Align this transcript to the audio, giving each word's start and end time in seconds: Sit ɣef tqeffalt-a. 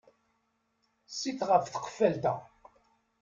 Sit 1.19 1.39
ɣef 1.49 1.63
tqeffalt-a. 1.67 2.33